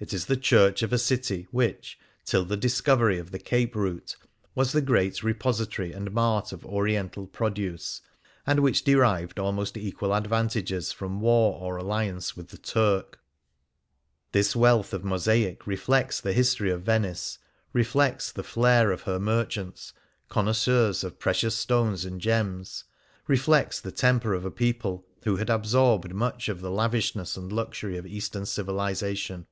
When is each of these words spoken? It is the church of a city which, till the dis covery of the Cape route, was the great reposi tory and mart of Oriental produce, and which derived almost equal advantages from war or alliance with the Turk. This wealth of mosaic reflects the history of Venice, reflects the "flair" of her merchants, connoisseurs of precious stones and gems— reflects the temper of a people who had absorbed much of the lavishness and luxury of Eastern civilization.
It 0.00 0.14
is 0.14 0.26
the 0.26 0.36
church 0.36 0.84
of 0.84 0.92
a 0.92 0.96
city 0.98 1.48
which, 1.50 1.98
till 2.24 2.44
the 2.44 2.56
dis 2.56 2.80
covery 2.80 3.18
of 3.18 3.32
the 3.32 3.38
Cape 3.40 3.74
route, 3.74 4.14
was 4.54 4.70
the 4.70 4.80
great 4.80 5.14
reposi 5.24 5.68
tory 5.68 5.92
and 5.92 6.12
mart 6.12 6.52
of 6.52 6.64
Oriental 6.64 7.26
produce, 7.26 8.00
and 8.46 8.60
which 8.60 8.84
derived 8.84 9.40
almost 9.40 9.76
equal 9.76 10.14
advantages 10.14 10.92
from 10.92 11.20
war 11.20 11.60
or 11.60 11.76
alliance 11.78 12.36
with 12.36 12.50
the 12.50 12.58
Turk. 12.58 13.18
This 14.30 14.54
wealth 14.54 14.92
of 14.94 15.02
mosaic 15.02 15.66
reflects 15.66 16.20
the 16.20 16.32
history 16.32 16.70
of 16.70 16.82
Venice, 16.82 17.38
reflects 17.72 18.30
the 18.30 18.44
"flair" 18.44 18.92
of 18.92 19.02
her 19.02 19.18
merchants, 19.18 19.94
connoisseurs 20.28 21.02
of 21.02 21.18
precious 21.18 21.56
stones 21.56 22.04
and 22.04 22.20
gems— 22.20 22.84
reflects 23.26 23.80
the 23.80 23.90
temper 23.90 24.32
of 24.32 24.44
a 24.44 24.52
people 24.52 25.04
who 25.24 25.38
had 25.38 25.50
absorbed 25.50 26.14
much 26.14 26.48
of 26.48 26.60
the 26.60 26.70
lavishness 26.70 27.36
and 27.36 27.50
luxury 27.50 27.96
of 27.96 28.06
Eastern 28.06 28.46
civilization. 28.46 29.48